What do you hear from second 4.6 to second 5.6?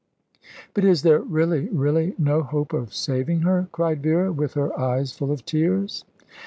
eyes full of